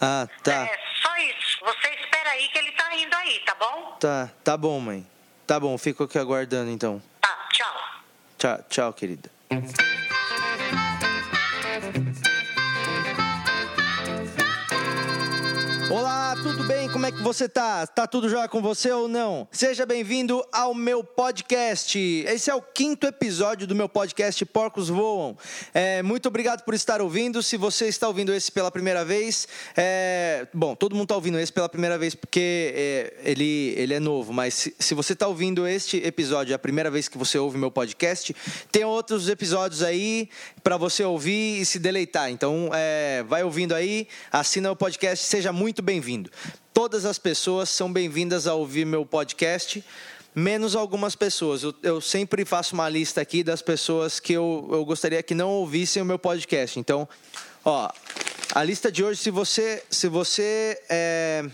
ah, 0.00 0.26
tá. 0.42 0.66
É, 0.66 0.78
só 1.02 1.16
isso. 1.18 1.58
Você 1.62 1.88
espera 1.94 2.30
aí 2.30 2.48
que 2.48 2.58
ele 2.58 2.72
tá 2.72 2.94
indo 2.96 3.14
aí, 3.14 3.38
tá 3.40 3.54
bom? 3.54 3.96
Tá, 4.00 4.30
tá 4.42 4.56
bom, 4.56 4.80
mãe. 4.80 5.06
Tá 5.46 5.60
bom, 5.60 5.76
fico 5.76 6.04
aqui 6.04 6.18
aguardando 6.18 6.70
então. 6.70 7.02
Tá, 7.20 7.48
tchau. 7.52 7.74
Tchau, 8.38 8.64
tchau, 8.68 8.92
querida. 8.92 9.30
Tudo 16.42 16.64
bem? 16.64 16.88
Como 16.88 17.04
é 17.04 17.12
que 17.12 17.20
você 17.22 17.46
tá? 17.46 17.86
Tá 17.86 18.06
tudo 18.06 18.26
jóia 18.26 18.48
com 18.48 18.62
você 18.62 18.90
ou 18.90 19.06
não? 19.06 19.46
Seja 19.52 19.84
bem-vindo 19.84 20.42
ao 20.50 20.72
meu 20.72 21.04
podcast. 21.04 21.98
Esse 21.98 22.50
é 22.50 22.54
o 22.54 22.62
quinto 22.62 23.06
episódio 23.06 23.66
do 23.66 23.74
meu 23.74 23.90
podcast 23.90 24.42
Porcos 24.46 24.88
Voam. 24.88 25.36
É, 25.74 26.02
muito 26.02 26.28
obrigado 26.28 26.62
por 26.62 26.72
estar 26.72 27.02
ouvindo. 27.02 27.42
Se 27.42 27.58
você 27.58 27.88
está 27.88 28.08
ouvindo 28.08 28.32
esse 28.32 28.50
pela 28.50 28.70
primeira 28.70 29.04
vez, 29.04 29.46
é, 29.76 30.46
bom, 30.54 30.74
todo 30.74 30.94
mundo 30.94 31.04
está 31.04 31.14
ouvindo 31.14 31.38
esse 31.38 31.52
pela 31.52 31.68
primeira 31.68 31.98
vez 31.98 32.14
porque 32.14 32.72
é, 32.74 33.14
ele, 33.22 33.74
ele 33.76 33.92
é 33.92 34.00
novo, 34.00 34.32
mas 34.32 34.54
se, 34.54 34.74
se 34.78 34.94
você 34.94 35.12
está 35.12 35.26
ouvindo 35.26 35.66
este 35.66 35.98
episódio, 35.98 36.52
é 36.52 36.54
a 36.54 36.58
primeira 36.58 36.90
vez 36.90 37.06
que 37.06 37.18
você 37.18 37.38
ouve 37.38 37.58
meu 37.58 37.70
podcast, 37.70 38.34
tem 38.72 38.84
outros 38.84 39.28
episódios 39.28 39.82
aí 39.82 40.30
para 40.62 40.78
você 40.78 41.04
ouvir 41.04 41.60
e 41.60 41.66
se 41.66 41.78
deleitar. 41.78 42.30
Então, 42.30 42.70
é, 42.72 43.22
vai 43.28 43.44
ouvindo 43.44 43.74
aí, 43.74 44.08
assina 44.32 44.72
o 44.72 44.76
podcast, 44.76 45.26
seja 45.26 45.52
muito 45.52 45.82
bem-vindo. 45.82 46.29
Todas 46.72 47.04
as 47.04 47.18
pessoas 47.18 47.68
são 47.68 47.92
bem-vindas 47.92 48.46
a 48.46 48.54
ouvir 48.54 48.84
meu 48.84 49.04
podcast, 49.04 49.84
menos 50.34 50.76
algumas 50.76 51.14
pessoas. 51.14 51.62
Eu, 51.62 51.74
eu 51.82 52.00
sempre 52.00 52.44
faço 52.44 52.74
uma 52.74 52.88
lista 52.88 53.20
aqui 53.20 53.42
das 53.42 53.60
pessoas 53.62 54.20
que 54.20 54.32
eu, 54.32 54.68
eu 54.70 54.84
gostaria 54.84 55.22
que 55.22 55.34
não 55.34 55.50
ouvissem 55.50 56.02
o 56.02 56.06
meu 56.06 56.18
podcast. 56.18 56.78
Então, 56.78 57.08
ó, 57.64 57.90
a 58.54 58.64
lista 58.64 58.90
de 58.90 59.04
hoje, 59.04 59.20
se 59.20 59.30
você, 59.30 59.82
se 59.90 60.08
você 60.08 60.80
é, 60.88 61.44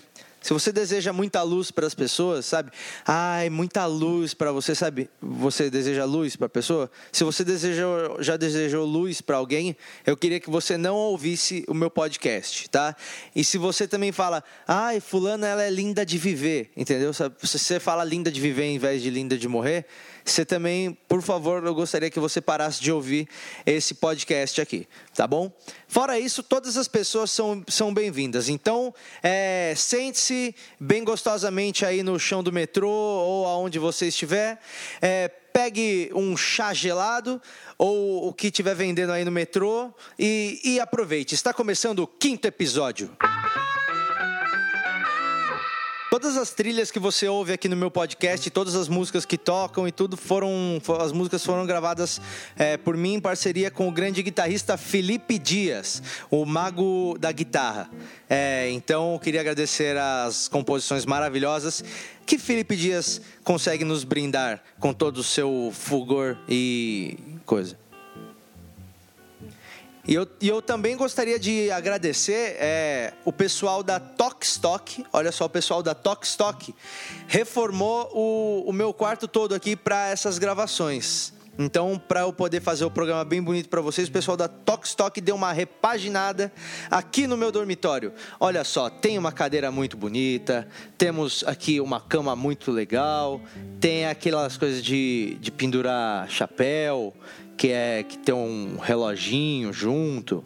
se 0.47 0.53
você 0.53 0.71
deseja 0.71 1.13
muita 1.13 1.43
luz 1.43 1.73
para 1.73 1.89
as 1.89 1.93
pessoas, 1.93 2.47
sabe? 2.47 2.71
Ai, 3.05 3.51
muita 3.51 3.85
luz 3.85 4.33
para 4.33 4.53
você, 4.53 4.77
sabe? 4.77 5.11
Você 5.21 5.69
deseja 5.69 6.05
luz 6.05 6.37
para 6.37 6.47
a 6.47 6.49
pessoa? 6.49 6.89
Se 7.11 7.25
você 7.25 7.43
desejou, 7.43 8.23
já 8.23 8.37
desejou 8.37 8.87
luz 8.87 9.21
para 9.21 9.39
alguém, 9.39 9.77
eu 10.07 10.17
queria 10.17 10.39
que 10.39 10.49
você 10.49 10.77
não 10.77 10.95
ouvisse 10.95 11.65
o 11.67 11.75
meu 11.75 11.91
podcast, 11.91 12.71
tá? 12.71 12.95
E 13.35 13.43
se 13.43 13.59
você 13.59 13.89
também 13.89 14.13
fala, 14.13 14.45
ai, 14.69 15.01
fulana, 15.01 15.49
ela 15.49 15.65
é 15.65 15.69
linda 15.69 16.07
de 16.07 16.17
viver, 16.17 16.71
entendeu? 16.77 17.13
Se 17.13 17.29
você 17.43 17.81
fala 17.81 18.05
linda 18.05 18.31
de 18.31 18.41
viver 18.41 18.67
em 18.67 18.79
vez 18.79 19.03
de 19.03 19.11
linda 19.11 19.37
de 19.37 19.49
morrer, 19.49 19.85
você 20.25 20.45
também, 20.45 20.97
por 21.09 21.23
favor, 21.23 21.65
eu 21.65 21.75
gostaria 21.75 22.11
que 22.11 22.21
você 22.21 22.41
parasse 22.41 22.81
de 22.81 22.93
ouvir 22.93 23.29
esse 23.65 23.95
podcast 23.95 24.61
aqui, 24.61 24.87
tá 25.15 25.27
bom? 25.27 25.53
Fora 25.89 26.19
isso, 26.19 26.43
todas 26.43 26.77
as 26.77 26.89
pessoas 26.89 27.31
são, 27.31 27.65
são 27.69 27.95
bem-vindas. 27.95 28.49
Então, 28.49 28.93
é, 29.23 29.73
sente-se 29.77 30.36
bem 30.79 31.05
gostosamente 31.05 31.85
aí 31.85 32.03
no 32.03 32.19
chão 32.19 32.43
do 32.43 32.53
metrô 32.53 32.91
ou 32.91 33.47
aonde 33.47 33.79
você 33.79 34.09
estiver. 34.09 34.59
É, 35.01 35.29
pegue 35.57 36.11
um 36.15 36.37
chá 36.37 36.75
gelado 36.75 37.41
ou 37.79 38.29
o 38.29 38.33
que 38.33 38.49
estiver 38.49 38.75
vendendo 38.75 39.13
aí 39.13 39.25
no 39.25 39.33
metrô 39.33 39.93
e, 40.19 40.61
e 40.63 40.81
aproveite. 40.81 41.35
Está 41.35 41.53
começando 41.55 42.01
o 42.01 42.07
quinto 42.07 42.47
episódio. 42.47 43.11
Todas 46.17 46.39
as 46.39 46.51
trilhas 46.51 46.91
que 46.91 46.99
você 46.99 47.29
ouve 47.29 47.53
aqui 47.53 47.69
no 47.69 47.77
meu 47.77 47.91
podcast, 47.91 48.49
todas 48.49 48.75
as 48.75 48.89
músicas 48.89 49.27
que 49.27 49.37
tocam 49.37 49.87
e 49.87 49.93
tudo 49.93 50.17
foram. 50.17 50.81
As 50.99 51.13
músicas 51.13 51.45
foram 51.45 51.67
gravadas 51.67 52.23
é, 52.57 52.79
por 52.79 52.97
mim 52.97 53.17
em 53.17 53.21
parceria 53.21 53.71
com 53.71 53.87
o 53.87 53.93
grande 53.93 54.23
guitarrista 54.23 54.79
Felipe 54.79 55.39
Dias, 55.39 56.03
o 56.31 56.47
mago 56.47 57.19
da 57.21 57.31
guitarra. 57.31 57.91
É, 58.31 58.71
então, 58.71 59.13
eu 59.13 59.19
queria 59.19 59.43
agradecer 59.43 59.95
as 59.99 60.49
composições 60.49 61.05
maravilhosas 61.05 61.85
que 62.25 62.39
Felipe 62.39 62.77
Dias 62.77 63.21
consegue 63.45 63.85
nos 63.85 64.03
brindar 64.03 64.63
com 64.81 64.95
todo 64.95 65.19
o 65.19 65.23
seu 65.23 65.71
fulgor 65.71 66.39
e 66.49 67.19
coisa. 67.45 67.77
E 70.09 70.15
eu, 70.15 70.27
e 70.41 70.49
eu 70.49 70.63
também 70.63 70.97
gostaria 70.97 71.37
de 71.37 71.69
agradecer 71.71 72.57
é, 72.61 73.13
o 73.25 73.33
pessoal 73.33 73.83
da 73.83 73.99
Tokstok. 73.99 75.05
Olha 75.13 75.33
só, 75.33 75.47
o 75.47 75.51
pessoal 75.51 75.83
da 75.83 75.95
Tokstok 75.95 76.73
reformou 77.27 78.09
o, 78.15 78.71
o 78.71 78.73
meu 78.73 78.95
quarto 78.95 79.27
todo 79.27 79.53
aqui 79.53 79.75
para 79.75 80.09
essas 80.09 80.39
gravações. 80.39 81.35
Então, 81.59 81.99
para 81.99 82.21
eu 82.21 82.33
poder 82.33 82.61
fazer 82.61 82.85
o 82.85 82.91
programa 82.91 83.25
bem 83.25 83.43
bonito 83.43 83.69
para 83.69 83.81
vocês, 83.81 84.09
o 84.09 84.13
pessoal 84.13 84.37
da 84.37 84.47
Tokstok 84.47 85.21
deu 85.21 85.35
uma 85.35 85.53
repaginada 85.53 86.53
aqui 86.91 87.27
no 87.27 87.37
meu 87.37 87.51
dormitório. 87.51 88.13
Olha 88.39 88.63
só, 88.63 88.91
tem 88.91 89.17
uma 89.17 89.33
cadeira 89.33 89.71
muito 89.71 89.97
bonita, 89.97 90.69
temos 90.99 91.43
aqui 91.47 91.81
uma 91.81 91.99
cama 91.99 92.37
muito 92.37 92.71
legal, 92.71 93.41
tem 93.81 94.07
aquelas 94.07 94.59
coisas 94.59 94.85
de, 94.85 95.39
de 95.41 95.51
pendurar 95.51 96.29
chapéu, 96.29 97.15
que 97.57 97.69
é 97.69 98.03
que 98.03 98.19
tem 98.19 98.35
um 98.35 98.77
reloginho 98.79 99.73
junto. 99.73 100.45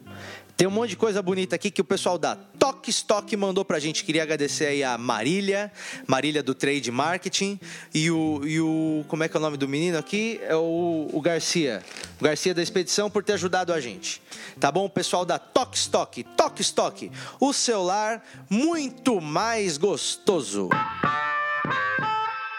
Tem 0.61 0.69
um 0.69 0.71
monte 0.71 0.91
de 0.91 0.97
coisa 0.97 1.23
bonita 1.23 1.57
aqui 1.57 1.71
que 1.71 1.81
o 1.81 1.85
pessoal 1.85 2.19
da 2.19 2.37
Tok 2.37 2.91
Stock 2.91 3.35
mandou 3.35 3.65
pra 3.65 3.79
gente. 3.79 4.05
Queria 4.05 4.23
agradecer 4.23 4.67
aí 4.67 4.85
a 4.85 4.99
Marília, 4.99 5.73
Marília 6.07 6.43
do 6.43 6.55
Trade 6.55 6.91
Marketing 6.91 7.59
e 7.95 8.11
o, 8.11 8.43
e 8.45 8.61
o 8.61 9.03
como 9.09 9.25
é 9.25 9.29
que 9.29 9.35
é 9.35 9.41
o 9.41 9.43
nome 9.43 9.57
do 9.57 9.67
menino 9.67 9.97
aqui? 9.97 10.39
É 10.43 10.55
o, 10.55 11.09
o 11.11 11.21
Garcia. 11.23 11.83
O 12.21 12.25
Garcia 12.25 12.53
da 12.53 12.63
Expedição 12.63 13.09
por 13.09 13.25
ter 13.25 13.33
ajudado 13.33 13.73
a 13.73 13.81
gente. 13.81 14.21
Tá 14.61 14.71
bom? 14.71 14.85
O 14.85 14.91
pessoal 14.91 15.25
da 15.25 15.39
Tok 15.39 15.79
Stock, 15.79 16.23
Tok 16.37 16.61
Stock, 16.61 17.11
o 17.41 17.53
celular 17.55 18.23
muito 18.51 19.19
mais 19.19 19.79
gostoso. 19.79 20.69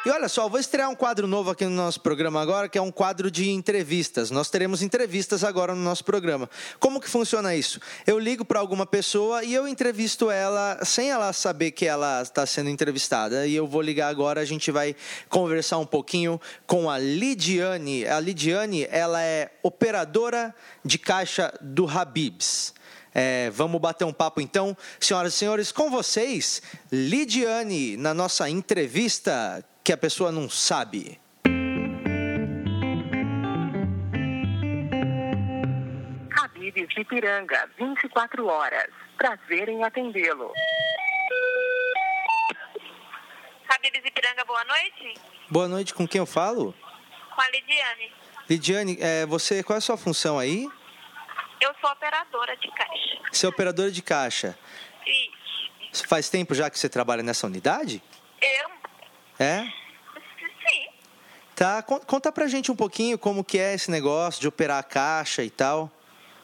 E 0.03 0.09
olha 0.09 0.27
só, 0.27 0.49
vou 0.49 0.59
estrear 0.59 0.89
um 0.89 0.95
quadro 0.95 1.27
novo 1.27 1.51
aqui 1.51 1.63
no 1.63 1.75
nosso 1.75 2.01
programa 2.01 2.41
agora, 2.41 2.67
que 2.67 2.75
é 2.75 2.81
um 2.81 2.89
quadro 2.89 3.29
de 3.29 3.51
entrevistas. 3.51 4.31
Nós 4.31 4.49
teremos 4.49 4.81
entrevistas 4.81 5.43
agora 5.43 5.75
no 5.75 5.83
nosso 5.83 6.03
programa. 6.03 6.49
Como 6.79 6.99
que 6.99 7.07
funciona 7.07 7.55
isso? 7.55 7.79
Eu 8.07 8.17
ligo 8.17 8.43
para 8.43 8.59
alguma 8.59 8.83
pessoa 8.83 9.43
e 9.43 9.53
eu 9.53 9.67
entrevisto 9.67 10.31
ela 10.31 10.79
sem 10.83 11.11
ela 11.11 11.31
saber 11.33 11.69
que 11.69 11.85
ela 11.85 12.23
está 12.23 12.47
sendo 12.47 12.71
entrevistada. 12.71 13.45
E 13.45 13.53
eu 13.53 13.67
vou 13.67 13.79
ligar 13.79 14.07
agora, 14.07 14.41
a 14.41 14.45
gente 14.45 14.71
vai 14.71 14.95
conversar 15.29 15.77
um 15.77 15.85
pouquinho 15.85 16.41
com 16.65 16.89
a 16.89 16.97
Lidiane. 16.97 18.03
A 18.07 18.19
Lidiane, 18.19 18.87
ela 18.89 19.21
é 19.21 19.51
operadora 19.61 20.55
de 20.83 20.97
caixa 20.97 21.53
do 21.61 21.87
Habibs. 21.87 22.73
É, 23.13 23.51
vamos 23.51 23.79
bater 23.79 24.05
um 24.05 24.13
papo 24.13 24.41
então, 24.41 24.75
senhoras 24.99 25.35
e 25.35 25.37
senhores, 25.37 25.71
com 25.71 25.91
vocês, 25.91 26.61
Lidiane, 26.91 27.97
na 27.97 28.13
nossa 28.13 28.49
entrevista 28.49 29.63
que 29.83 29.91
a 29.91 29.97
pessoa 29.97 30.31
não 30.31 30.49
sabe. 30.49 31.19
Habibs 36.31 36.89
de 36.89 37.03
Piranga, 37.05 37.69
24 37.77 38.45
horas. 38.47 38.89
Prazer 39.17 39.69
em 39.69 39.83
atendê-lo. 39.83 40.51
Habibs 43.69 44.05
Ipiranga, 44.05 44.45
boa 44.45 44.63
noite. 44.65 45.13
Boa 45.49 45.67
noite, 45.67 45.93
com 45.93 46.07
quem 46.07 46.19
eu 46.19 46.25
falo? 46.25 46.73
Com 47.35 47.41
a 47.41 47.49
Lidiane. 47.49 48.11
Lidiane, 48.49 48.97
é, 49.01 49.25
você, 49.25 49.63
qual 49.63 49.75
é 49.75 49.77
a 49.77 49.81
sua 49.81 49.97
função 49.97 50.37
aí? 50.37 50.67
Eu 51.59 51.73
sou 51.79 51.89
operadora 51.91 52.55
de 52.57 52.69
caixa. 52.71 53.19
Você 53.31 53.45
é 53.45 53.49
operadora 53.49 53.91
de 53.91 54.01
caixa. 54.01 54.57
Isso. 55.05 56.07
Faz 56.07 56.29
tempo 56.29 56.53
já 56.53 56.69
que 56.69 56.77
você 56.77 56.89
trabalha 56.89 57.23
nessa 57.23 57.47
unidade? 57.47 58.01
É? 59.41 59.63
Sim. 60.69 60.87
Tá, 61.55 61.81
con- 61.81 61.99
conta 61.99 62.31
pra 62.31 62.47
gente 62.47 62.71
um 62.71 62.75
pouquinho 62.75 63.17
como 63.17 63.43
que 63.43 63.57
é 63.57 63.73
esse 63.73 63.89
negócio 63.91 64.39
de 64.41 64.47
operar 64.47 64.79
a 64.79 64.83
caixa 64.83 65.43
e 65.43 65.49
tal. 65.49 65.91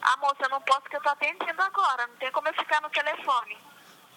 Ah, 0.02 0.16
moça, 0.18 0.36
eu 0.42 0.48
não 0.48 0.60
posso 0.60 0.80
porque 0.82 0.96
eu 0.96 1.02
tô 1.02 1.08
atendendo 1.08 1.60
agora. 1.62 2.06
Não 2.06 2.16
tem 2.16 2.30
como 2.32 2.48
eu 2.48 2.54
ficar 2.54 2.80
no 2.80 2.88
telefone. 2.90 3.56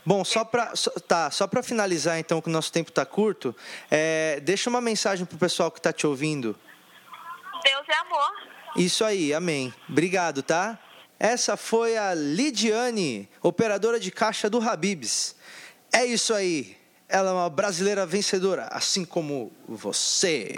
Bom, 0.06 0.24
só 0.24 0.44
pra, 0.44 0.76
só- 0.76 0.92
tá, 1.08 1.30
só 1.30 1.46
pra 1.48 1.62
finalizar 1.62 2.18
então, 2.18 2.42
que 2.42 2.50
o 2.50 2.52
nosso 2.52 2.72
tempo 2.72 2.92
tá 2.92 3.06
curto, 3.06 3.56
é, 3.90 4.40
deixa 4.42 4.70
uma 4.70 4.82
mensagem 4.82 5.26
pro 5.26 5.38
pessoal 5.38 5.70
que 5.72 5.80
tá 5.82 5.94
te 5.94 6.08
ouvindo. 6.08 6.58
Deus 7.64 7.88
é 7.88 7.96
amor. 8.00 8.32
Isso 8.76 9.04
aí, 9.06 9.34
amém. 9.34 9.72
Obrigado, 9.88 10.42
tá? 10.42 10.80
Essa 11.20 11.56
foi 11.56 11.98
a 11.98 12.16
Lidiane, 12.16 13.30
operadora 13.44 14.00
de 14.00 14.10
caixa 14.12 14.50
do 14.50 14.60
Habibs. 14.60 15.36
É 15.94 16.04
isso 16.06 16.34
aí. 16.34 16.76
Ela 17.14 17.32
é 17.32 17.34
uma 17.34 17.50
brasileira 17.50 18.06
vencedora, 18.06 18.70
assim 18.72 19.04
como 19.04 19.52
você. 19.68 20.54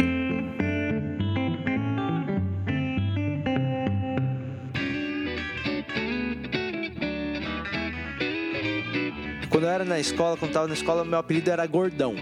Quando 9.50 9.64
eu 9.64 9.70
era 9.70 9.84
na 9.84 10.00
escola, 10.00 10.38
quando 10.38 10.52
eu 10.52 10.54
tava 10.54 10.68
na 10.68 10.76
escola, 10.76 11.04
meu 11.04 11.18
apelido 11.18 11.50
era 11.50 11.66
Gordão. 11.66 12.14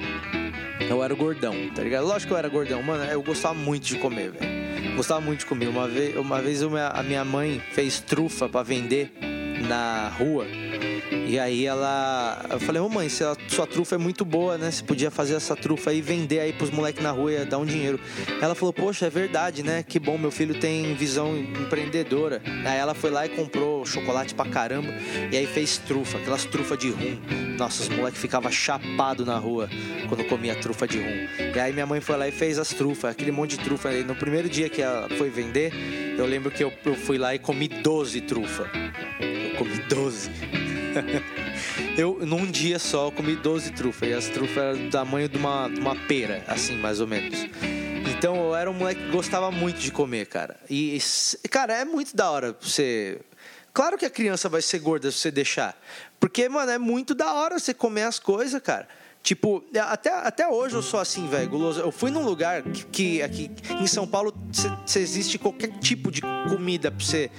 Eu 0.90 1.04
era 1.04 1.14
gordão, 1.14 1.54
tá 1.76 1.84
ligado? 1.84 2.08
Lógico 2.08 2.30
que 2.30 2.34
eu 2.34 2.38
era 2.38 2.48
gordão, 2.48 2.82
mano. 2.82 3.04
Eu 3.04 3.22
gostava 3.22 3.54
muito 3.54 3.86
de 3.86 3.98
comer, 3.98 4.32
velho. 4.32 4.96
Gostava 4.96 5.20
muito 5.20 5.40
de 5.40 5.46
comer. 5.46 5.68
Uma 5.68 5.90
vez, 5.90 6.16
uma 6.16 6.42
vez 6.42 6.62
a 6.64 7.04
minha 7.04 7.26
mãe 7.26 7.62
fez 7.74 8.00
trufa 8.00 8.48
para 8.48 8.64
vender 8.64 9.12
na 9.68 10.10
rua. 10.10 10.46
E 11.32 11.40
aí 11.40 11.66
ela. 11.66 12.46
Eu 12.50 12.60
falei, 12.60 12.82
ô 12.82 12.88
oh, 12.88 12.90
mãe, 12.90 13.08
se 13.08 13.24
a 13.24 13.36
sua 13.48 13.66
trufa 13.66 13.96
é 13.96 13.98
muito 13.98 14.26
boa, 14.26 14.58
né? 14.58 14.70
Você 14.70 14.84
podia 14.84 15.10
fazer 15.10 15.36
essa 15.36 15.56
trufa 15.56 15.94
e 15.94 16.02
vender 16.02 16.42
aí 16.42 16.52
pros 16.52 16.70
moleques 16.70 17.02
na 17.02 17.12
rua 17.12 17.32
e 17.32 17.46
dar 17.46 17.58
um 17.58 17.66
dinheiro. 17.66 17.98
Ela 18.42 18.54
falou, 18.54 18.74
poxa, 18.74 19.06
é 19.06 19.10
verdade, 19.10 19.64
né? 19.64 19.82
Que 19.82 19.98
bom, 19.98 20.18
meu 20.18 20.30
filho 20.30 20.60
tem 20.60 20.94
visão 20.94 21.38
empreendedora. 21.38 22.42
Aí 22.66 22.78
ela 22.78 22.94
foi 22.94 23.10
lá 23.10 23.26
e 23.26 23.30
comprou 23.30 23.86
chocolate 23.86 24.36
pra 24.36 24.46
caramba. 24.46 24.94
E 25.32 25.38
aí 25.38 25.46
fez 25.46 25.78
trufa, 25.78 26.18
aquelas 26.18 26.44
trufas 26.44 26.78
de 26.78 26.90
rum. 26.90 27.18
Nossa, 27.58 27.84
os 27.84 27.90
moleques 27.90 28.20
ficavam 28.20 28.52
chapados 28.52 29.26
na 29.26 29.38
rua 29.38 29.70
quando 30.10 30.26
comia 30.26 30.54
trufa 30.56 30.86
de 30.86 30.98
rum. 30.98 31.28
E 31.56 31.60
aí 31.60 31.72
minha 31.72 31.86
mãe 31.86 32.02
foi 32.02 32.18
lá 32.18 32.28
e 32.28 32.32
fez 32.32 32.60
as 32.60 32.70
trufas, 32.70 33.12
aquele 33.12 33.32
monte 33.32 33.58
de 33.58 33.64
trufa. 33.64 33.94
E 33.94 34.04
no 34.04 34.16
primeiro 34.16 34.50
dia 34.50 34.68
que 34.68 34.82
ela 34.82 35.08
foi 35.18 35.30
vender, 35.30 35.72
eu 36.18 36.26
lembro 36.26 36.52
que 36.52 36.62
eu, 36.62 36.74
eu 36.84 36.96
fui 36.96 37.18
lá 37.18 37.34
e 37.34 37.40
comi 37.40 37.70
12 37.70 38.20
trufas. 38.22 38.68
Eu 39.20 39.58
comi 39.58 39.78
12. 39.88 40.71
eu, 41.98 42.20
num 42.26 42.46
dia 42.50 42.80
só, 42.80 43.12
comi 43.12 43.36
12 43.36 43.72
trufas. 43.72 44.10
E 44.10 44.14
as 44.14 44.28
trufas 44.28 44.58
eram 44.58 44.86
do 44.86 44.90
tamanho 44.90 45.30
de 45.30 45.38
uma, 45.38 45.68
de 45.68 45.80
uma 45.80 45.96
pera, 45.96 46.44
assim, 46.48 46.76
mais 46.78 47.00
ou 47.00 47.08
menos. 47.08 47.38
Então 48.22 48.36
eu 48.36 48.56
era 48.56 48.70
um 48.70 48.74
moleque 48.74 49.02
que 49.02 49.12
gostava 49.12 49.50
muito 49.52 49.80
de 49.80 49.92
comer, 49.92 50.28
cara. 50.28 50.56
E, 50.70 51.00
cara, 51.50 51.74
é 51.74 51.86
muito 51.86 52.16
da 52.16 52.30
hora 52.30 52.56
você. 52.60 53.20
Claro 53.74 53.98
que 53.98 54.06
a 54.06 54.10
criança 54.10 54.50
vai 54.50 54.62
ser 54.62 54.80
gorda 54.80 55.10
se 55.12 55.18
você 55.18 55.32
deixar. 55.32 55.80
Porque, 56.20 56.48
mano, 56.48 56.72
é 56.72 56.78
muito 56.78 57.16
da 57.16 57.34
hora 57.34 57.58
você 57.58 57.74
comer 57.74 58.04
as 58.04 58.20
coisas, 58.20 58.62
cara. 58.62 58.88
Tipo, 59.24 59.64
até, 59.88 60.12
até 60.12 60.48
hoje 60.48 60.76
eu 60.76 60.82
sou 60.82 61.00
assim, 61.00 61.28
velho, 61.28 61.48
guloso. 61.48 61.80
Eu 61.80 61.92
fui 61.92 62.10
num 62.10 62.24
lugar 62.24 62.64
que, 62.64 62.86
que 62.86 63.22
aqui 63.22 63.52
em 63.80 63.86
São 63.86 64.08
Paulo 64.08 64.34
se 64.86 65.00
existe 65.00 65.38
qualquer 65.38 65.70
tipo 65.80 66.12
de 66.12 66.22
comida 66.50 66.90
pra 66.90 67.06
você. 67.06 67.30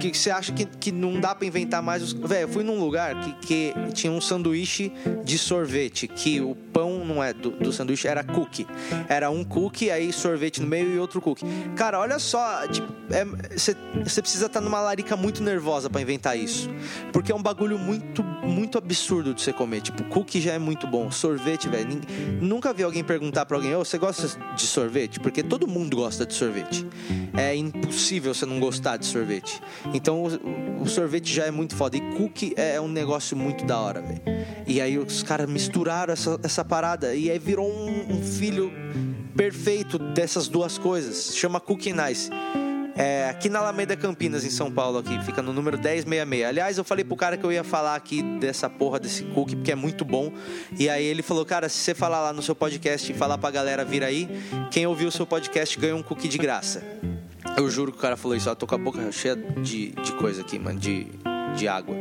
Que 0.00 0.16
você 0.16 0.30
acha 0.30 0.52
que, 0.52 0.64
que 0.64 0.92
não 0.92 1.18
dá 1.18 1.34
para 1.34 1.46
inventar 1.46 1.82
mais. 1.82 2.12
Velho, 2.12 2.42
eu 2.42 2.48
fui 2.48 2.62
num 2.62 2.78
lugar 2.78 3.16
que, 3.20 3.32
que 3.46 3.74
tinha 3.92 4.12
um 4.12 4.20
sanduíche 4.20 4.92
de 5.24 5.36
sorvete. 5.36 6.06
Que 6.06 6.40
o 6.40 6.54
pão 6.54 7.04
não 7.04 7.22
é 7.22 7.32
do, 7.32 7.50
do 7.50 7.72
sanduíche, 7.72 8.06
era 8.06 8.22
cookie. 8.22 8.66
Era 9.08 9.28
um 9.28 9.42
cookie, 9.42 9.90
aí 9.90 10.12
sorvete 10.12 10.60
no 10.60 10.68
meio 10.68 10.94
e 10.94 10.98
outro 11.00 11.20
cookie. 11.20 11.44
Cara, 11.74 11.98
olha 11.98 12.20
só, 12.20 12.60
você 13.52 13.72
é, 13.72 14.22
precisa 14.22 14.46
estar 14.46 14.48
tá 14.48 14.60
numa 14.60 14.80
larica 14.80 15.16
muito 15.16 15.42
nervosa 15.42 15.90
para 15.90 16.00
inventar 16.00 16.38
isso. 16.38 16.70
Porque 17.12 17.32
é 17.32 17.34
um 17.34 17.42
bagulho 17.42 17.78
muito, 17.78 18.22
muito 18.22 18.78
absurdo 18.78 19.34
de 19.34 19.42
você 19.42 19.52
comer. 19.52 19.80
Tipo, 19.80 20.04
cookie 20.04 20.40
já 20.40 20.52
é 20.52 20.58
muito 20.58 20.86
bom 20.86 21.10
sorvete, 21.24 21.70
velho. 21.70 22.02
Nunca 22.38 22.74
vi 22.74 22.82
alguém 22.82 23.02
perguntar 23.02 23.46
pra 23.46 23.56
alguém: 23.56 23.74
oh, 23.74 23.82
você 23.82 23.96
gosta 23.96 24.28
de 24.54 24.66
sorvete? 24.66 25.18
Porque 25.18 25.42
todo 25.42 25.66
mundo 25.66 25.96
gosta 25.96 26.26
de 26.26 26.34
sorvete. 26.34 26.86
É 27.34 27.56
impossível 27.56 28.34
você 28.34 28.44
não 28.44 28.60
gostar 28.60 28.98
de 28.98 29.06
sorvete. 29.06 29.62
Então 29.94 30.22
o, 30.22 30.82
o 30.82 30.86
sorvete 30.86 31.32
já 31.32 31.46
é 31.46 31.50
muito 31.50 31.74
foda. 31.74 31.96
E 31.96 32.00
cookie 32.16 32.52
é, 32.56 32.74
é 32.74 32.80
um 32.80 32.88
negócio 32.88 33.34
muito 33.34 33.64
da 33.64 33.78
hora, 33.78 34.02
velho. 34.02 34.20
E 34.66 34.82
aí 34.82 34.98
os 34.98 35.22
caras 35.22 35.48
misturaram 35.48 36.12
essa, 36.12 36.38
essa 36.42 36.62
parada. 36.62 37.14
E 37.14 37.30
aí 37.30 37.38
virou 37.38 37.70
um, 37.70 38.16
um 38.16 38.22
filho 38.22 38.70
perfeito 39.34 39.98
dessas 39.98 40.46
duas 40.46 40.76
coisas. 40.76 41.34
Chama 41.34 41.58
Cookie 41.58 41.94
Nice. 41.94 42.28
É, 42.96 43.28
aqui 43.28 43.48
na 43.48 43.58
Alameda 43.58 43.96
Campinas, 43.96 44.44
em 44.44 44.50
São 44.50 44.70
Paulo, 44.70 44.98
aqui, 44.98 45.20
fica 45.24 45.42
no 45.42 45.52
número 45.52 45.76
1066. 45.76 46.44
Aliás, 46.46 46.78
eu 46.78 46.84
falei 46.84 47.04
pro 47.04 47.16
cara 47.16 47.36
que 47.36 47.44
eu 47.44 47.50
ia 47.50 47.64
falar 47.64 47.96
aqui 47.96 48.22
dessa 48.38 48.70
porra 48.70 49.00
desse 49.00 49.24
cookie, 49.24 49.56
porque 49.56 49.72
é 49.72 49.74
muito 49.74 50.04
bom. 50.04 50.32
E 50.78 50.88
aí 50.88 51.04
ele 51.04 51.22
falou, 51.22 51.44
cara, 51.44 51.68
se 51.68 51.78
você 51.78 51.94
falar 51.94 52.20
lá 52.20 52.32
no 52.32 52.42
seu 52.42 52.54
podcast 52.54 53.10
e 53.10 53.14
falar 53.14 53.36
pra 53.38 53.50
galera 53.50 53.84
vir 53.84 54.04
aí, 54.04 54.28
quem 54.70 54.86
ouviu 54.86 55.08
o 55.08 55.12
seu 55.12 55.26
podcast 55.26 55.78
ganha 55.78 55.96
um 55.96 56.02
cookie 56.02 56.28
de 56.28 56.38
graça. 56.38 56.82
Eu 57.56 57.68
juro 57.68 57.90
que 57.90 57.98
o 57.98 58.00
cara 58.00 58.16
falou 58.16 58.36
isso, 58.36 58.48
ó, 58.48 58.54
tô 58.54 58.66
com 58.66 58.74
a 58.74 58.78
boca 58.78 59.10
cheia 59.12 59.36
de, 59.36 59.90
de 59.90 60.12
coisa 60.12 60.42
aqui, 60.42 60.58
mano, 60.58 60.78
de, 60.78 61.08
de 61.56 61.68
água 61.68 61.96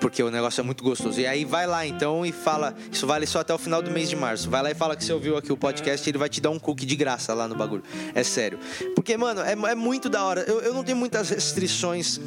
porque 0.00 0.22
o 0.22 0.30
negócio 0.30 0.60
é 0.60 0.64
muito 0.64 0.82
gostoso. 0.82 1.20
E 1.20 1.26
aí 1.26 1.44
vai 1.44 1.66
lá 1.66 1.86
então 1.86 2.24
e 2.24 2.32
fala, 2.32 2.74
isso 2.90 3.06
vale 3.06 3.26
só 3.26 3.40
até 3.40 3.54
o 3.54 3.58
final 3.58 3.82
do 3.82 3.90
mês 3.90 4.08
de 4.08 4.16
março. 4.16 4.50
Vai 4.50 4.62
lá 4.62 4.70
e 4.70 4.74
fala 4.74 4.96
que 4.96 5.04
você 5.04 5.12
ouviu 5.12 5.36
aqui 5.36 5.52
o 5.52 5.56
podcast 5.56 6.08
ele 6.08 6.18
vai 6.18 6.28
te 6.28 6.40
dar 6.40 6.50
um 6.50 6.58
cookie 6.58 6.86
de 6.86 6.96
graça 6.96 7.34
lá 7.34 7.46
no 7.46 7.54
bagulho. 7.54 7.82
É 8.14 8.22
sério. 8.22 8.58
Porque, 8.94 9.16
mano, 9.16 9.40
é, 9.42 9.52
é 9.52 9.74
muito 9.74 10.08
da 10.08 10.24
hora. 10.24 10.40
Eu, 10.42 10.60
eu 10.60 10.74
não 10.74 10.82
tenho 10.82 10.96
muitas 10.96 11.28
restrições 11.28 12.18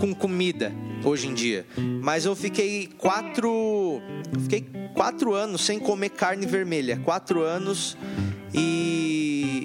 com 0.00 0.14
comida 0.14 0.72
hoje 1.04 1.28
em 1.28 1.34
dia. 1.34 1.64
Mas 2.02 2.24
eu 2.24 2.34
fiquei 2.34 2.88
quatro. 2.98 4.02
Fiquei 4.42 4.66
quatro 4.94 5.34
anos 5.34 5.62
sem 5.62 5.78
comer 5.78 6.10
carne 6.10 6.46
vermelha. 6.46 7.00
Quatro 7.04 7.42
anos 7.42 7.96
e 8.52 9.19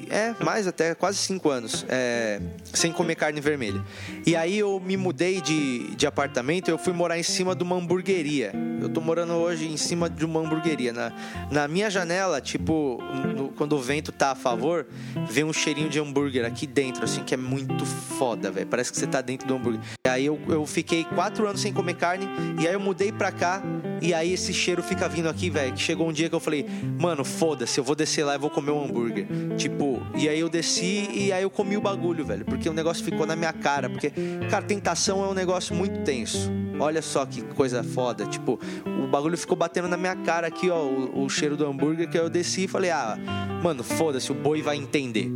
é 0.10 0.36
mais 0.44 0.68
até 0.68 0.94
quase 0.96 1.18
cinco 1.18 1.50
anos 1.50 1.86
é, 1.90 2.40
sem 2.74 2.92
comer 2.92 3.16
carne 3.16 3.40
vermelha. 3.42 3.84
E 4.26 4.36
aí 4.36 4.58
eu 4.58 4.80
me 4.80 4.98
mudei 4.98 5.42
de, 5.42 5.96
de 5.96 6.08
apartamento, 6.08 6.70
eu 6.70 6.78
fui 6.78 6.94
morar 6.94 7.18
em 7.18 7.24
cima 7.24 7.56
de 7.56 7.64
uma 7.64 7.76
hamburgueria. 7.76 8.52
Eu 8.82 8.90
tô 8.90 9.02
morando 9.02 9.34
hoje 9.34 9.68
em 9.68 9.78
cima 9.78 10.10
de 10.10 10.26
uma 10.26 10.40
hamburgueria. 10.42 10.94
Na, 10.94 11.12
na 11.50 11.68
minha 11.68 11.90
janela, 11.90 12.40
tipo, 12.42 13.02
no, 13.36 13.50
quando 13.50 13.74
o 13.74 13.80
vento 13.80 14.12
tá 14.12 14.32
a 14.32 14.36
favor, 14.36 14.86
vem 15.30 15.44
um 15.44 15.54
cheirinho 15.54 15.90
de 15.90 16.00
hambúrguer 16.00 16.46
aqui 16.46 16.68
dentro, 16.68 17.04
assim, 17.04 17.24
que 17.24 17.34
é 17.34 17.38
muito 17.38 17.86
foda, 17.86 18.52
velho. 18.52 18.68
Parece 18.68 18.92
que 18.92 18.98
você 18.98 19.08
tá 19.08 19.22
dentro 19.22 19.48
do 19.48 19.56
hambúrguer. 19.56 19.82
E 20.06 20.10
aí 20.10 20.26
eu, 20.26 20.40
eu 20.48 20.66
fiquei 20.66 21.04
quatro 21.04 21.48
anos 21.48 21.62
sem 21.62 21.74
comer 21.74 21.96
carne, 21.96 22.28
e 22.60 22.68
aí 22.68 22.74
eu 22.74 22.80
mudei 22.80 23.12
pra 23.12 23.32
cá, 23.32 23.62
e 24.06 24.14
aí 24.14 24.34
esse 24.34 24.54
cheiro 24.54 24.84
fica 24.84 25.10
vindo 25.10 25.28
aqui, 25.28 25.50
velho. 25.50 25.74
Que 25.74 25.82
chegou 25.82 26.08
um 26.08 26.14
dia 26.14 26.30
que 26.30 26.36
eu 26.36 26.40
falei, 26.40 26.64
mano, 27.00 27.26
foda-se, 27.26 27.80
eu 27.80 27.84
vou 27.84 27.96
descer 27.96 28.24
lá 28.24 28.36
e 28.36 28.38
vou 28.38 28.52
comer 28.52 28.70
um 28.70 28.84
hambúrguer. 28.84 29.26
Tipo, 29.58 30.00
e 30.16 30.30
aí 30.30 30.40
eu 30.40 30.48
desci 30.48 31.10
e 31.12 31.34
aí 31.34 31.42
eu 31.42 31.50
comi 31.50 31.76
o 31.76 31.82
bagulho, 31.82 32.24
velho. 32.24 32.46
Porque 32.46 32.70
o 32.70 32.74
negócio 32.74 33.04
ficou 33.04 33.26
na 33.26 33.36
minha 33.36 33.52
cara. 33.52 33.90
Porque, 33.90 34.12
cara, 34.48 34.64
tentação 34.64 35.26
é 35.26 35.28
um 35.28 35.34
negócio 35.34 35.76
muito 35.76 36.04
tenso. 36.04 36.52
Olha 36.80 37.02
só 37.02 37.26
que 37.26 37.42
coisa 37.42 37.84
foda. 37.84 38.28
Tipo, 38.28 38.60
o 39.04 39.08
bagulho 39.08 39.38
ficou 39.38 39.58
batendo 39.58 39.88
na 39.88 39.98
minha 39.98 40.16
cara 40.18 40.46
aqui, 40.46 40.70
ó, 40.70 40.84
o, 40.84 41.24
o 41.24 41.30
cheiro 41.30 41.58
do 41.58 41.66
hambúrguer. 41.66 42.08
Que 42.08 42.20
eu 42.20 42.30
desci 42.30 42.66
e 42.66 42.68
falei, 42.68 42.92
ah, 42.92 43.18
mano, 43.64 43.84
foda-se, 43.84 44.32
o 44.32 44.36
boi 44.36 44.62
vai 44.62 44.78
entender 44.78 45.32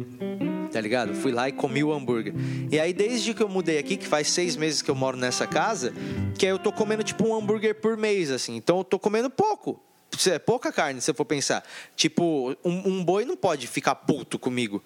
tá 0.72 0.80
ligado? 0.80 1.14
Fui 1.14 1.32
lá 1.32 1.50
e 1.50 1.52
comi 1.52 1.84
o 1.84 1.92
hambúrguer. 1.92 2.34
E 2.72 2.80
aí, 2.80 2.94
desde 2.94 3.34
que 3.34 3.44
eu 3.44 3.50
mudei 3.50 3.78
aqui, 3.78 3.98
que 3.98 4.08
faz 4.08 4.30
seis 4.30 4.56
meses 4.56 4.82
que 4.82 4.90
eu 4.90 4.96
moro 4.96 5.18
nessa 5.18 5.46
casa, 5.46 5.94
que 6.38 6.46
aí 6.46 6.52
eu 6.52 6.60
tô 6.60 6.72
comendo 6.72 7.04
tipo 7.04 7.28
um 7.28 7.36
hambúrguer 7.36 7.76
por 7.76 7.98
mês, 7.98 8.32
assim. 8.32 8.56
Então 8.56 8.80
eu 8.80 8.84
tô 8.84 8.98
comendo 8.98 9.30
pouco 9.30 9.82
é 10.28 10.40
pouca 10.40 10.72
carne, 10.72 11.00
se 11.02 11.12
eu 11.12 11.16
for 11.16 11.26
pensar. 11.26 11.64
Tipo, 11.96 12.56
um, 12.64 12.90
um 12.90 13.04
boi 13.04 13.26
não 13.26 13.38
pode 13.38 13.68
ficar 13.68 13.96
puto 13.96 14.40
comigo. 14.40 14.84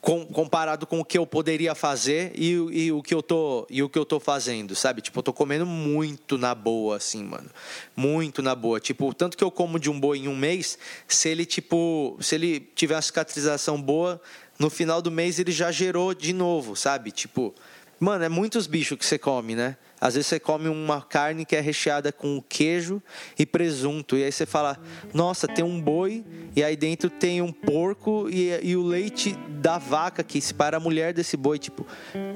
Com, 0.00 0.24
comparado 0.24 0.86
com 0.86 1.00
o 1.00 1.04
que 1.04 1.18
eu 1.18 1.26
poderia 1.26 1.74
fazer 1.74 2.32
e, 2.34 2.52
e, 2.52 2.90
o 2.90 3.02
que 3.02 3.12
eu 3.12 3.22
tô 3.22 3.66
e 3.68 3.82
o 3.82 3.88
que 3.88 3.98
eu 3.98 4.06
tô 4.06 4.18
fazendo, 4.18 4.74
sabe? 4.74 5.02
Tipo, 5.02 5.18
eu 5.18 5.22
tô 5.22 5.30
comendo 5.30 5.66
muito 5.66 6.38
na 6.38 6.54
boa 6.54 6.96
assim, 6.96 7.22
mano. 7.22 7.50
Muito 7.94 8.40
na 8.40 8.54
boa. 8.54 8.80
Tipo, 8.80 9.12
tanto 9.12 9.36
que 9.36 9.44
eu 9.44 9.50
como 9.50 9.78
de 9.78 9.90
um 9.90 10.00
boi 10.00 10.20
em 10.20 10.26
um 10.26 10.34
mês, 10.34 10.78
se 11.06 11.28
ele 11.28 11.44
tipo, 11.44 12.16
se 12.18 12.34
ele 12.34 12.60
tiver 12.60 12.94
uma 12.94 13.02
cicatrização 13.02 13.80
boa, 13.80 14.18
no 14.60 14.68
final 14.68 15.00
do 15.00 15.10
mês 15.10 15.38
ele 15.38 15.50
já 15.50 15.72
gerou 15.72 16.12
de 16.12 16.34
novo, 16.34 16.76
sabe? 16.76 17.10
Tipo, 17.10 17.54
mano, 17.98 18.24
é 18.24 18.28
muitos 18.28 18.66
bichos 18.66 18.98
que 18.98 19.06
você 19.06 19.18
come, 19.18 19.56
né? 19.56 19.78
Às 19.98 20.14
vezes 20.14 20.26
você 20.26 20.38
come 20.38 20.68
uma 20.68 21.00
carne 21.00 21.46
que 21.46 21.56
é 21.56 21.60
recheada 21.60 22.12
com 22.12 22.42
queijo 22.46 23.02
e 23.38 23.46
presunto. 23.46 24.18
E 24.18 24.24
aí 24.24 24.30
você 24.30 24.44
fala, 24.44 24.78
nossa, 25.14 25.48
tem 25.48 25.64
um 25.64 25.80
boi 25.80 26.24
e 26.54 26.62
aí 26.62 26.76
dentro 26.76 27.08
tem 27.08 27.40
um 27.40 27.52
porco 27.52 28.28
e, 28.30 28.50
e 28.62 28.76
o 28.76 28.82
leite 28.82 29.32
da 29.48 29.78
vaca 29.78 30.22
que 30.22 30.40
se 30.40 30.52
para 30.52 30.76
a 30.76 30.80
mulher 30.80 31.14
desse 31.14 31.38
boi. 31.38 31.58
Tipo, 31.58 31.86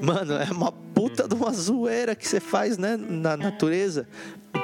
mano, 0.01 0.33
é 0.33 0.51
uma 0.51 0.71
puta 0.71 1.27
de 1.27 1.35
uma 1.35 1.51
zoeira 1.53 2.15
que 2.15 2.27
você 2.27 2.39
faz, 2.39 2.77
né, 2.77 2.97
na 2.97 3.37
natureza 3.37 4.07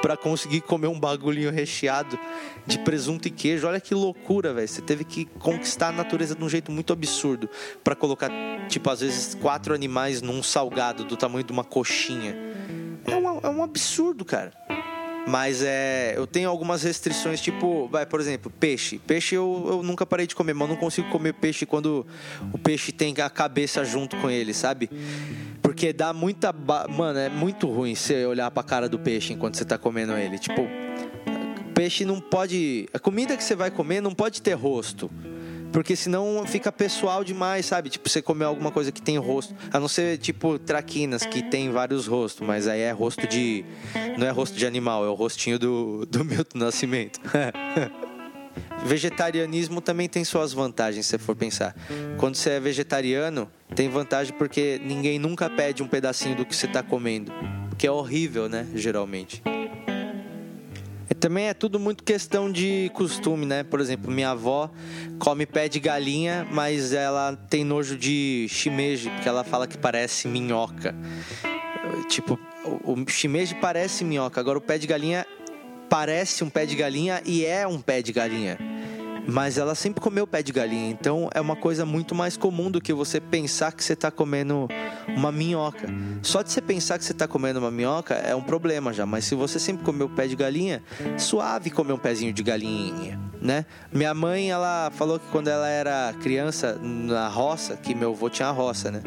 para 0.02 0.16
conseguir 0.16 0.60
comer 0.60 0.88
um 0.88 0.98
bagulhinho 0.98 1.50
recheado 1.50 2.18
de 2.66 2.78
presunto 2.80 3.28
e 3.28 3.30
queijo. 3.30 3.66
Olha 3.66 3.80
que 3.80 3.94
loucura, 3.94 4.52
velho. 4.52 4.68
Você 4.68 4.82
teve 4.82 5.04
que 5.04 5.24
conquistar 5.38 5.88
a 5.88 5.92
natureza 5.92 6.34
de 6.34 6.44
um 6.44 6.48
jeito 6.48 6.72
muito 6.72 6.92
absurdo 6.92 7.48
para 7.82 7.94
colocar, 7.94 8.30
tipo, 8.68 8.90
às 8.90 9.00
vezes 9.00 9.34
quatro 9.34 9.72
animais 9.72 10.20
num 10.20 10.42
salgado 10.42 11.04
do 11.04 11.16
tamanho 11.16 11.44
de 11.44 11.52
uma 11.52 11.64
coxinha. 11.64 12.36
É, 13.06 13.14
uma, 13.14 13.40
é 13.42 13.48
um 13.48 13.62
absurdo, 13.62 14.24
cara. 14.24 14.52
Mas 15.26 15.62
é, 15.62 16.14
eu 16.16 16.26
tenho 16.26 16.48
algumas 16.48 16.82
restrições, 16.82 17.40
tipo, 17.40 17.88
vai, 17.88 18.04
por 18.04 18.20
exemplo, 18.20 18.50
peixe. 18.50 18.98
Peixe 18.98 19.34
eu, 19.34 19.66
eu 19.68 19.82
nunca 19.82 20.04
parei 20.04 20.26
de 20.26 20.34
comer, 20.34 20.52
mas 20.52 20.68
eu 20.68 20.74
não 20.74 20.80
consigo 20.80 21.08
comer 21.10 21.34
peixe 21.34 21.64
quando 21.64 22.06
o 22.52 22.58
peixe 22.58 22.90
tem 22.90 23.14
a 23.20 23.30
cabeça 23.30 23.84
junto 23.84 24.16
com 24.16 24.28
ele, 24.28 24.52
sabe? 24.52 24.90
Porque 25.62 25.92
dá 25.92 26.12
muita. 26.12 26.52
Mano, 26.52 27.18
é 27.18 27.28
muito 27.28 27.68
ruim 27.68 27.94
você 27.94 28.26
olhar 28.26 28.50
pra 28.50 28.62
cara 28.62 28.88
do 28.88 28.98
peixe 28.98 29.32
enquanto 29.32 29.56
você 29.56 29.64
tá 29.64 29.78
comendo 29.78 30.12
ele. 30.12 30.38
Tipo, 30.38 30.66
peixe 31.72 32.04
não 32.04 32.20
pode. 32.20 32.88
A 32.92 32.98
comida 32.98 33.36
que 33.36 33.44
você 33.44 33.54
vai 33.54 33.70
comer 33.70 34.00
não 34.00 34.12
pode 34.12 34.42
ter 34.42 34.54
rosto. 34.54 35.10
Porque 35.72 35.96
senão 35.96 36.44
fica 36.46 36.70
pessoal 36.70 37.24
demais, 37.24 37.66
sabe? 37.66 37.88
Tipo, 37.88 38.08
você 38.08 38.20
comer 38.20 38.44
alguma 38.44 38.70
coisa 38.70 38.92
que 38.92 39.00
tem 39.00 39.18
rosto. 39.18 39.54
A 39.72 39.80
não 39.80 39.88
ser, 39.88 40.18
tipo, 40.18 40.58
traquinas, 40.58 41.24
que 41.24 41.42
tem 41.42 41.70
vários 41.70 42.06
rostos. 42.06 42.46
Mas 42.46 42.68
aí 42.68 42.80
é 42.80 42.92
rosto 42.92 43.26
de. 43.26 43.64
Não 44.18 44.26
é 44.26 44.30
rosto 44.30 44.56
de 44.56 44.66
animal, 44.66 45.04
é 45.04 45.08
o 45.08 45.14
rostinho 45.14 45.58
do, 45.58 46.06
do 46.06 46.24
Milton 46.24 46.58
Nascimento. 46.58 47.20
vegetarianismo 48.84 49.80
também 49.80 50.08
tem 50.08 50.24
suas 50.24 50.52
vantagens, 50.52 51.06
se 51.06 51.18
for 51.18 51.34
pensar. 51.34 51.74
Quando 52.18 52.34
você 52.34 52.50
é 52.50 52.60
vegetariano, 52.60 53.50
tem 53.74 53.88
vantagem 53.88 54.34
porque 54.36 54.80
ninguém 54.84 55.18
nunca 55.18 55.48
pede 55.48 55.82
um 55.82 55.88
pedacinho 55.88 56.36
do 56.36 56.44
que 56.44 56.54
você 56.54 56.66
está 56.66 56.82
comendo, 56.82 57.32
que 57.78 57.86
é 57.86 57.90
horrível, 57.90 58.48
né? 58.48 58.66
Geralmente. 58.74 59.42
Também 61.22 61.46
é 61.46 61.54
tudo 61.54 61.78
muito 61.78 62.02
questão 62.02 62.50
de 62.50 62.90
costume, 62.94 63.46
né? 63.46 63.62
Por 63.62 63.78
exemplo, 63.78 64.10
minha 64.10 64.30
avó 64.30 64.68
come 65.20 65.46
pé 65.46 65.68
de 65.68 65.78
galinha, 65.78 66.44
mas 66.50 66.92
ela 66.92 67.36
tem 67.48 67.62
nojo 67.62 67.96
de 67.96 68.48
shimeji, 68.50 69.08
porque 69.08 69.28
ela 69.28 69.44
fala 69.44 69.68
que 69.68 69.78
parece 69.78 70.26
minhoca. 70.26 70.92
Tipo, 72.08 72.36
o 72.84 73.08
shimeji 73.08 73.54
parece 73.54 74.02
minhoca, 74.02 74.40
agora 74.40 74.58
o 74.58 74.60
pé 74.60 74.78
de 74.78 74.88
galinha 74.88 75.24
parece 75.88 76.42
um 76.42 76.50
pé 76.50 76.66
de 76.66 76.74
galinha 76.74 77.22
e 77.24 77.46
é 77.46 77.68
um 77.68 77.80
pé 77.80 78.02
de 78.02 78.12
galinha. 78.12 78.71
Mas 79.26 79.56
ela 79.56 79.74
sempre 79.74 80.00
comeu 80.00 80.26
pé 80.26 80.42
de 80.42 80.52
galinha, 80.52 80.90
então 80.90 81.30
é 81.32 81.40
uma 81.40 81.54
coisa 81.54 81.86
muito 81.86 82.14
mais 82.14 82.36
comum 82.36 82.70
do 82.70 82.80
que 82.80 82.92
você 82.92 83.20
pensar 83.20 83.72
que 83.72 83.82
você 83.82 83.92
está 83.92 84.10
comendo 84.10 84.68
uma 85.08 85.30
minhoca. 85.30 85.88
Só 86.22 86.42
de 86.42 86.50
você 86.50 86.60
pensar 86.60 86.98
que 86.98 87.04
você 87.04 87.12
está 87.12 87.28
comendo 87.28 87.60
uma 87.60 87.70
minhoca 87.70 88.14
é 88.14 88.34
um 88.34 88.42
problema 88.42 88.92
já, 88.92 89.06
mas 89.06 89.24
se 89.24 89.34
você 89.34 89.58
sempre 89.58 89.84
comeu 89.84 90.08
pé 90.08 90.26
de 90.26 90.34
galinha, 90.34 90.82
suave 91.16 91.70
comer 91.70 91.92
um 91.92 91.98
pezinho 91.98 92.32
de 92.32 92.42
galinha, 92.42 93.18
né? 93.40 93.64
Minha 93.92 94.14
mãe, 94.14 94.50
ela 94.50 94.90
falou 94.94 95.18
que 95.18 95.26
quando 95.28 95.48
ela 95.48 95.68
era 95.68 96.14
criança 96.20 96.78
na 96.82 97.28
roça, 97.28 97.76
que 97.76 97.94
meu 97.94 98.10
avô 98.10 98.28
tinha 98.28 98.48
a 98.48 98.52
roça, 98.52 98.90
né? 98.90 99.02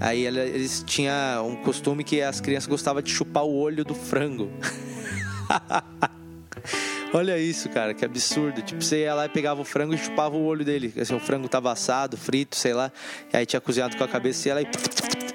Aí 0.00 0.26
eles 0.26 0.82
tinham 0.86 1.48
um 1.48 1.56
costume 1.56 2.02
que 2.02 2.20
as 2.20 2.40
crianças 2.40 2.68
gostavam 2.68 3.00
de 3.00 3.10
chupar 3.10 3.44
o 3.44 3.54
olho 3.54 3.84
do 3.84 3.94
frango. 3.94 4.50
Olha 7.14 7.38
isso, 7.38 7.68
cara, 7.68 7.92
que 7.92 8.06
absurdo. 8.06 8.62
Tipo, 8.62 8.82
você 8.82 9.02
ia 9.02 9.14
lá 9.14 9.26
e 9.26 9.28
pegava 9.28 9.60
o 9.60 9.64
frango 9.64 9.92
e 9.92 9.98
chupava 9.98 10.34
o 10.34 10.42
olho 10.44 10.64
dele. 10.64 10.94
Assim, 10.98 11.14
o 11.14 11.20
frango 11.20 11.46
tava 11.46 11.70
assado, 11.70 12.16
frito, 12.16 12.56
sei 12.56 12.72
lá. 12.72 12.90
E 13.30 13.36
aí 13.36 13.44
tinha 13.44 13.60
cozinhado 13.60 13.98
com 13.98 14.04
a 14.04 14.08
cabeça 14.08 14.48
e 14.48 14.50
ela 14.50 14.62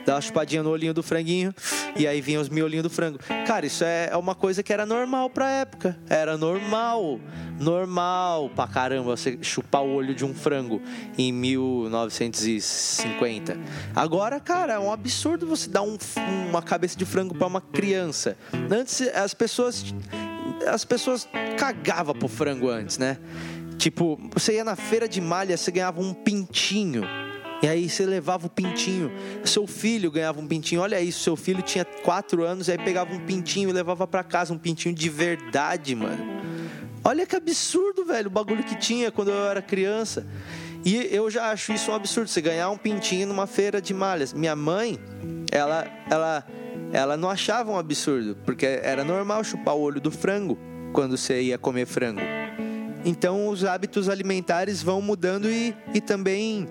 dava 0.04 0.16
uma 0.16 0.22
chupadinha 0.22 0.64
no 0.64 0.72
olhinho 0.72 0.92
do 0.92 1.04
franguinho. 1.04 1.54
E 1.96 2.08
aí 2.08 2.20
vinha 2.20 2.42
os 2.42 2.50
miolinhos 2.50 2.82
do 2.82 2.90
frango. 2.90 3.20
Cara, 3.46 3.68
isso 3.68 3.84
é, 3.84 4.10
é 4.12 4.18
uma 4.18 4.34
coisa 4.34 4.64
que 4.64 4.74
era 4.74 4.88
normal 4.88 5.30
pra 5.30 5.52
época. 5.52 5.96
Era 6.10 6.36
normal. 6.36 7.20
Normal 7.60 8.50
pra 8.56 8.68
caramba 8.68 9.16
você 9.16 9.38
chupar 9.44 9.84
o 9.84 9.94
olho 9.94 10.16
de 10.16 10.26
um 10.26 10.34
frango 10.34 10.82
em 11.16 11.32
1950. 11.32 13.56
Agora, 13.96 14.40
cara, 14.40 14.74
é 14.74 14.80
um 14.80 14.92
absurdo 14.92 15.46
você 15.46 15.70
dar 15.70 15.84
um, 15.84 15.96
uma 16.50 16.64
cabeça 16.64 16.98
de 16.98 17.06
frango 17.06 17.36
para 17.36 17.46
uma 17.46 17.62
criança. 17.62 18.36
Antes 18.72 19.02
as 19.14 19.36
pessoas 19.36 19.94
as 20.66 20.86
pessoas 20.86 21.28
cagavam 21.58 22.16
pro 22.16 22.28
frango 22.28 22.70
antes, 22.70 22.98
né? 22.98 23.18
Tipo, 23.78 24.20
você 24.34 24.56
ia 24.56 24.64
na 24.64 24.76
feira 24.76 25.08
de 25.08 25.22
malha, 25.22 25.56
você 25.56 25.72
ganhava 25.72 26.02
um 26.02 26.14
pintinho. 26.14 27.04
E 27.62 27.68
aí 27.68 27.90
você 27.90 28.06
levava 28.06 28.48
o 28.48 28.50
pintinho. 28.50 29.12
Seu 29.44 29.66
filho 29.66 30.12
ganhava 30.12 30.40
um 30.40 30.48
pintinho. 30.48 30.82
Olha 30.82 31.00
isso, 31.02 31.22
seu 31.22 31.36
filho 31.36 31.62
tinha 31.62 31.86
quatro 31.86 32.44
anos, 32.44 32.70
aí 32.70 32.78
pegava 32.78 33.14
um 33.14 33.20
pintinho 33.20 33.70
e 33.70 33.74
levava 33.74 34.08
para 34.08 34.24
casa 34.24 34.54
um 34.54 34.58
pintinho 34.58 34.94
de 34.94 35.10
verdade, 35.10 35.96
mano. 35.96 36.38
Olha 37.04 37.26
que 37.26 37.36
absurdo, 37.36 38.04
velho, 38.06 38.28
o 38.28 38.30
bagulho 38.30 38.64
que 38.64 38.76
tinha 38.76 39.12
quando 39.12 39.32
eu 39.32 39.46
era 39.46 39.62
criança. 39.62 40.26
E 40.86 41.08
eu 41.12 41.30
já 41.30 41.52
acho 41.52 41.74
isso 41.74 41.92
um 41.92 41.96
absurdo, 41.96 42.30
você 42.30 42.42
ganhar 42.42 42.70
um 42.70 42.78
pintinho 42.78 43.28
numa 43.28 43.48
feira 43.48 43.82
de 43.82 43.94
malhas. 43.94 44.34
Minha 44.34 44.56
mãe, 44.56 45.00
ela, 45.52 45.88
ela 46.10 46.46
ela 46.92 47.18
não 47.18 47.30
achava 47.30 47.72
um 47.72 47.78
absurdo, 47.78 48.38
porque 48.46 48.66
era 48.66 49.04
normal 49.04 49.44
chupar 49.44 49.76
o 49.76 49.82
olho 49.82 50.00
do 50.00 50.12
frango 50.12 50.58
quando 50.94 51.18
você 51.18 51.42
ia 51.42 51.58
comer 51.58 51.86
frango. 51.86 52.22
Então 53.06 53.48
os 53.48 53.64
hábitos 53.64 54.10
alimentares 54.10 54.82
vão 54.82 55.02
mudando 55.02 55.50
e, 55.50 55.76
e 55.94 56.02
também 56.02 56.68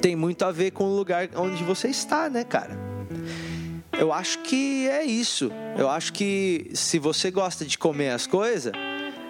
tem 0.00 0.14
muito 0.14 0.44
a 0.44 0.52
ver 0.52 0.70
com 0.70 0.84
o 0.84 0.96
lugar 0.96 1.28
onde 1.36 1.62
você 1.64 1.88
está, 1.88 2.28
né, 2.28 2.44
cara? 2.44 2.78
Eu 3.98 4.12
acho 4.12 4.40
que 4.40 4.88
é 4.88 5.04
isso. 5.04 5.50
Eu 5.78 5.88
acho 5.88 6.12
que 6.12 6.70
se 6.74 6.98
você 6.98 7.30
gosta 7.30 7.64
de 7.64 7.78
comer 7.78 8.10
as 8.10 8.26
coisas, 8.26 8.72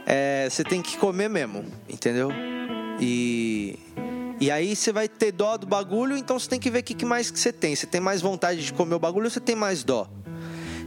é, 0.07 0.49
você 0.51 0.65
tem 0.65 0.83
que 0.83 0.97
comer 0.97 1.29
mesmo, 1.29 1.65
entendeu? 1.89 2.31
E 3.01 3.79
e 4.41 4.51
aí 4.51 4.75
você 4.75 4.93
vai 4.93 5.09
ter 5.09 5.33
dó 5.33 5.57
do 5.57 5.67
bagulho, 5.67 6.17
então 6.17 6.39
você 6.39 6.49
tem 6.49 6.59
que 6.59 6.71
ver 6.71 6.81
o 6.81 6.83
que 6.83 7.05
mais 7.05 7.31
que 7.31 7.39
você 7.39 7.53
tem. 7.53 7.75
Você 7.75 7.87
tem 7.87 8.01
mais 8.01 8.21
vontade 8.21 8.65
de 8.65 8.73
comer 8.73 8.95
o 8.95 8.99
bagulho 8.99 9.27
ou 9.27 9.31
você 9.31 9.41
tem 9.41 9.55
mais 9.55 9.85
dó? 9.85 10.09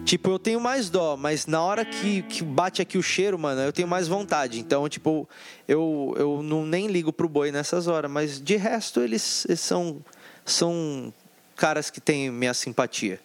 Tipo, 0.07 0.29
eu 0.29 0.39
tenho 0.39 0.61
mais 0.61 0.89
dó, 0.89 1.17
mas 1.17 1.45
na 1.47 1.61
hora 1.61 1.83
que, 1.83 2.21
que 2.23 2.41
bate 2.41 2.81
aqui 2.81 2.97
o 2.97 3.03
cheiro, 3.03 3.37
mano, 3.37 3.59
eu 3.59 3.73
tenho 3.73 3.87
mais 3.87 4.07
vontade. 4.07 4.57
Então, 4.57 4.87
tipo, 4.87 5.27
eu, 5.67 6.15
eu 6.17 6.41
não 6.41 6.65
nem 6.65 6.87
ligo 6.87 7.11
pro 7.11 7.27
boi 7.27 7.51
nessas 7.51 7.87
horas. 7.87 8.09
Mas 8.09 8.41
de 8.41 8.55
resto, 8.55 9.01
eles, 9.01 9.43
eles 9.45 9.59
são, 9.59 10.01
são 10.45 11.13
caras 11.57 11.89
que 11.89 11.99
têm 11.99 12.31
minha 12.31 12.53
simpatia, 12.53 13.19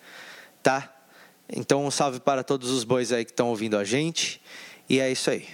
tá? 0.60 0.92
Então, 1.48 1.84
um 1.86 1.90
salve 1.90 2.18
para 2.18 2.42
todos 2.42 2.70
os 2.70 2.82
bois 2.82 3.12
aí 3.12 3.24
que 3.24 3.30
estão 3.30 3.48
ouvindo 3.48 3.76
a 3.76 3.84
gente. 3.84 4.42
E 4.88 4.98
é 4.98 5.10
isso 5.10 5.30
aí. 5.30 5.46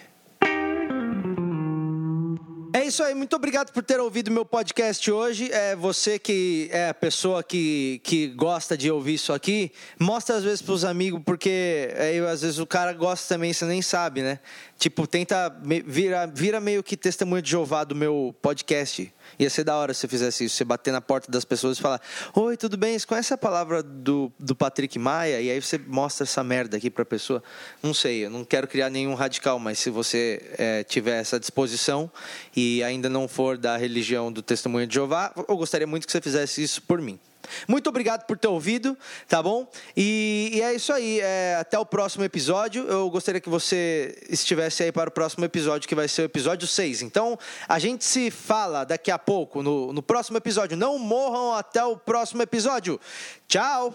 Isso 2.88 3.02
aí, 3.02 3.14
muito 3.14 3.37
obrigado 3.37 3.71
por 3.71 3.83
ter 3.83 4.00
ouvido 4.00 4.30
meu 4.30 4.47
podcast 4.47 5.12
hoje. 5.12 5.52
É 5.52 5.76
você 5.76 6.18
que 6.18 6.71
é 6.73 6.88
a 6.88 6.95
pessoa 6.95 7.42
que, 7.42 8.00
que 8.02 8.28
gosta 8.28 8.78
de 8.78 8.90
ouvir 8.90 9.12
isso 9.12 9.30
aqui, 9.30 9.71
mostra 10.00 10.37
às 10.37 10.42
vezes 10.42 10.62
pros 10.62 10.87
amigos, 10.87 11.21
porque 11.23 11.95
aí, 11.99 12.18
às 12.21 12.40
vezes 12.40 12.59
o 12.59 12.66
cara 12.66 12.95
gosta 12.95 13.35
também, 13.35 13.52
você 13.52 13.66
nem 13.66 13.83
sabe, 13.83 14.23
né? 14.23 14.40
Tipo, 14.78 15.07
tenta 15.07 15.54
vira, 15.87 16.26
vira 16.26 16.61
meio 16.62 16.83
que 16.83 16.97
testemunho 16.97 17.42
de 17.42 17.50
Jeová 17.50 17.85
do 17.85 17.95
meu 17.95 18.35
podcast. 18.40 19.12
Ia 19.38 19.50
ser 19.50 19.64
da 19.64 19.76
hora 19.76 19.94
se 19.94 20.00
você 20.00 20.08
fizesse 20.08 20.44
isso, 20.44 20.56
você 20.56 20.64
bater 20.64 20.92
na 20.92 21.00
porta 21.00 21.30
das 21.30 21.44
pessoas 21.44 21.78
e 21.78 21.80
falar: 21.80 22.00
Oi, 22.35 22.56
tudo 22.56 22.76
bem? 22.76 22.99
Você 22.99 23.06
conhece 23.06 23.32
a 23.32 23.38
palavra 23.38 23.82
do, 23.82 24.32
do 24.38 24.54
Patrick 24.54 24.99
Maia? 24.99 25.40
E 25.40 25.50
aí 25.50 25.61
você 25.61 25.78
mostra 25.78 26.25
essa 26.25 26.42
merda 26.44 26.76
aqui 26.76 26.90
pra 26.90 27.04
pessoa. 27.04 27.42
Não 27.82 27.94
sei, 27.94 28.26
eu 28.26 28.30
não 28.30 28.44
quero 28.44 28.66
criar 28.66 28.90
nenhum 28.90 29.14
radical, 29.14 29.58
mas 29.58 29.78
se 29.78 29.90
você 29.90 30.42
é, 30.58 30.85
tiver 30.85 31.20
essa 31.20 31.38
disposição 31.38 32.11
e 32.54 32.82
ainda 32.82 33.08
não 33.08 33.26
for 33.28 33.58
da 33.58 33.76
religião 33.76 34.32
do 34.32 34.42
Testemunho 34.42 34.87
de 34.87 34.94
Jeová, 34.94 35.32
eu 35.49 35.56
gostaria 35.56 35.87
muito 35.87 36.06
que 36.06 36.12
você 36.12 36.20
fizesse 36.20 36.62
isso 36.62 36.82
por 36.82 37.00
mim. 37.00 37.18
Muito 37.66 37.88
obrigado 37.88 38.24
por 38.26 38.36
ter 38.36 38.48
ouvido, 38.48 38.96
tá 39.26 39.42
bom? 39.42 39.68
E, 39.96 40.50
e 40.54 40.62
é 40.62 40.74
isso 40.74 40.92
aí. 40.92 41.20
É, 41.20 41.56
até 41.60 41.78
o 41.78 41.86
próximo 41.86 42.24
episódio. 42.24 42.86
Eu 42.86 43.10
gostaria 43.10 43.40
que 43.40 43.48
você 43.48 44.16
estivesse 44.28 44.82
aí 44.82 44.92
para 44.92 45.08
o 45.08 45.12
próximo 45.12 45.44
episódio, 45.44 45.88
que 45.88 45.94
vai 45.94 46.08
ser 46.08 46.22
o 46.22 46.24
episódio 46.24 46.66
6. 46.66 47.02
Então, 47.02 47.38
a 47.68 47.78
gente 47.78 48.04
se 48.04 48.30
fala 48.30 48.84
daqui 48.84 49.10
a 49.10 49.18
pouco, 49.18 49.62
no, 49.62 49.92
no 49.92 50.02
próximo 50.02 50.36
episódio. 50.38 50.76
Não 50.76 50.98
morram 50.98 51.54
até 51.54 51.84
o 51.84 51.96
próximo 51.96 52.42
episódio. 52.42 53.00
Tchau! 53.46 53.94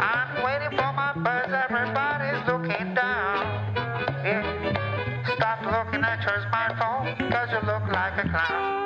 I'm 0.00 0.42
waiting 0.42 0.74
for 0.74 0.92
my 0.92 1.12
bus, 1.14 1.52
everybody's 1.52 2.09
time. 8.30 8.79